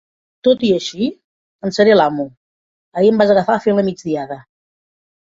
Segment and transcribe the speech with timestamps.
[0.45, 1.09] Tot i així,
[1.67, 2.25] en seré l'amo.
[3.01, 4.39] Ahir em vas agafar fent la migdiada.